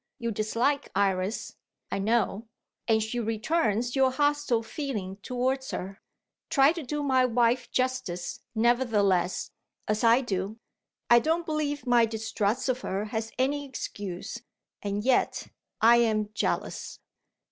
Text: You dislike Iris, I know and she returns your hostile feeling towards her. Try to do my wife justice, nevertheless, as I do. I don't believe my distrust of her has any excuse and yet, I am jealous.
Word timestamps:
You 0.17 0.31
dislike 0.31 0.89
Iris, 0.95 1.57
I 1.91 1.99
know 1.99 2.47
and 2.87 3.03
she 3.03 3.19
returns 3.19 3.95
your 3.95 4.09
hostile 4.09 4.63
feeling 4.63 5.17
towards 5.17 5.69
her. 5.69 6.01
Try 6.49 6.71
to 6.73 6.81
do 6.81 7.03
my 7.03 7.23
wife 7.23 7.69
justice, 7.69 8.39
nevertheless, 8.55 9.51
as 9.87 10.03
I 10.03 10.21
do. 10.21 10.57
I 11.11 11.19
don't 11.19 11.45
believe 11.45 11.85
my 11.85 12.07
distrust 12.07 12.67
of 12.67 12.81
her 12.81 13.05
has 13.13 13.31
any 13.37 13.63
excuse 13.63 14.41
and 14.81 15.03
yet, 15.03 15.49
I 15.81 15.97
am 15.97 16.29
jealous. 16.33 16.99